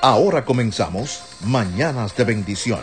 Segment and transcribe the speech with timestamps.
[0.00, 2.80] Ahora comenzamos Mañanas de Bendición.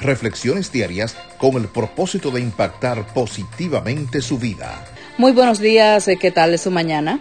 [0.00, 4.84] Reflexiones diarias con el propósito de impactar positivamente su vida.
[5.16, 7.20] Muy buenos días, ¿qué tal su mañana?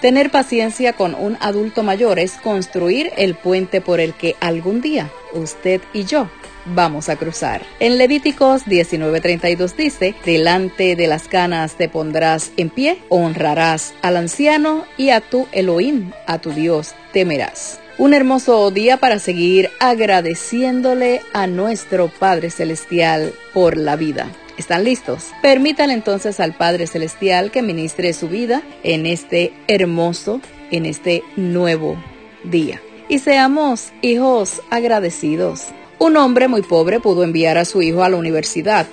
[0.00, 5.10] Tener paciencia con un adulto mayor es construir el puente por el que algún día
[5.32, 6.28] usted y yo
[6.66, 7.62] vamos a cruzar.
[7.80, 14.84] En Levíticos 19:32 dice, delante de las canas te pondrás en pie, honrarás al anciano
[14.96, 17.80] y a tu Elohim, a tu Dios, temerás.
[17.98, 24.30] Un hermoso día para seguir agradeciéndole a nuestro Padre Celestial por la vida.
[24.56, 25.32] ¿Están listos?
[25.42, 30.40] Permítanle entonces al Padre Celestial que ministre su vida en este hermoso,
[30.70, 31.96] en este nuevo
[32.44, 32.80] día.
[33.08, 35.68] Y seamos hijos agradecidos.
[35.98, 38.86] Un hombre muy pobre pudo enviar a su hijo a la universidad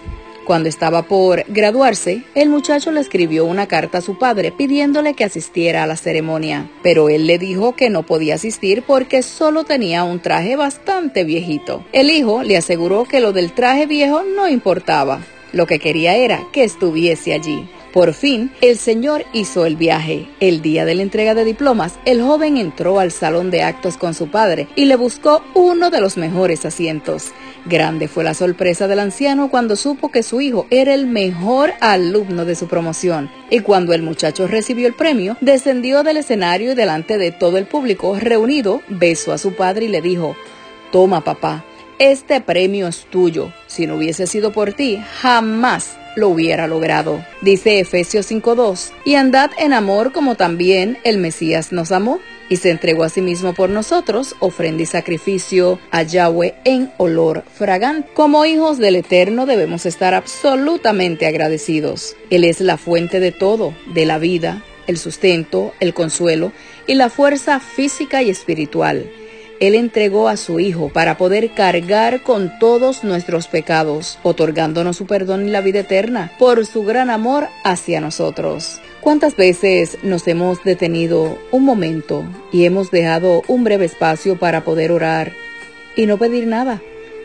[0.45, 5.23] cuando estaba por graduarse, el muchacho le escribió una carta a su padre pidiéndole que
[5.23, 10.03] asistiera a la ceremonia, pero él le dijo que no podía asistir porque solo tenía
[10.03, 11.83] un traje bastante viejito.
[11.93, 16.43] El hijo le aseguró que lo del traje viejo no importaba, lo que quería era
[16.53, 17.67] que estuviese allí.
[17.95, 20.27] Por fin, el señor hizo el viaje.
[20.41, 24.13] El día de la entrega de diplomas, el joven entró al salón de actos con
[24.13, 27.31] su padre y le buscó uno de los mejores asientos.
[27.65, 32.43] Grande fue la sorpresa del anciano cuando supo que su hijo era el mejor alumno
[32.43, 33.31] de su promoción.
[33.49, 37.65] Y cuando el muchacho recibió el premio, descendió del escenario y delante de todo el
[37.65, 40.35] público reunido, besó a su padre y le dijo,
[40.91, 41.63] Toma papá,
[41.97, 43.53] este premio es tuyo.
[43.67, 47.23] Si no hubiese sido por ti, jamás lo hubiera logrado.
[47.41, 52.69] Dice Efesios 5.2, y andad en amor como también el Mesías nos amó y se
[52.69, 58.09] entregó a sí mismo por nosotros, ofrenda y sacrificio a Yahweh en olor fragante.
[58.13, 62.15] Como hijos del Eterno debemos estar absolutamente agradecidos.
[62.29, 66.51] Él es la fuente de todo, de la vida, el sustento, el consuelo
[66.87, 69.09] y la fuerza física y espiritual.
[69.59, 75.47] Él entregó a su Hijo para poder cargar con todos nuestros pecados, otorgándonos su perdón
[75.47, 78.81] y la vida eterna por su gran amor hacia nosotros.
[78.99, 84.91] ¿Cuántas veces nos hemos detenido un momento y hemos dejado un breve espacio para poder
[84.91, 85.31] orar
[85.95, 86.81] y no pedir nada,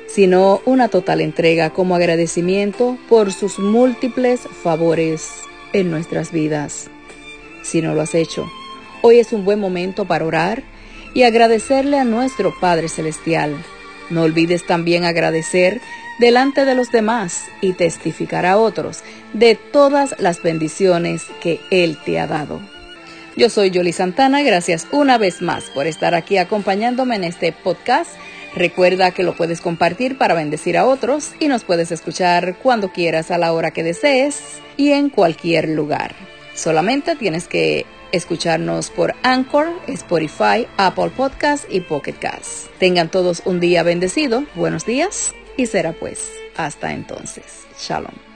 [0.07, 5.31] sino una total entrega como agradecimiento por sus múltiples favores
[5.73, 6.91] en nuestras vidas?
[7.63, 8.47] Si no lo has hecho,
[9.03, 10.63] hoy es un buen momento para orar
[11.15, 13.57] y agradecerle a nuestro Padre Celestial.
[14.11, 15.81] No olvides también agradecer
[16.19, 22.19] delante de los demás y testificar a otros de todas las bendiciones que Él te
[22.21, 22.61] ha dado.
[23.37, 28.11] Yo soy Yoli Santana, gracias una vez más por estar aquí acompañándome en este podcast.
[28.55, 33.31] Recuerda que lo puedes compartir para bendecir a otros y nos puedes escuchar cuando quieras
[33.31, 36.15] a la hora que desees y en cualquier lugar.
[36.55, 42.69] Solamente tienes que escucharnos por Anchor, Spotify, Apple Podcast y Pocket Cast.
[42.79, 47.67] Tengan todos un día bendecido, buenos días y será pues hasta entonces.
[47.79, 48.30] Shalom.